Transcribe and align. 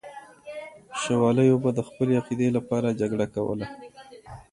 شوالیو 1.01 1.61
به 1.63 1.69
د 1.73 1.79
خپلې 1.87 2.11
عقیدې 2.21 2.49
لپاره 2.57 2.97
جګړه 3.01 3.27
کوله. 3.35 3.65